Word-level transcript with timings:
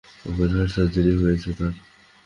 Open 0.25 0.51
heart 0.55 0.71
surgery 0.75 1.13
হয়েছে 1.21 1.49
তার। 1.57 1.73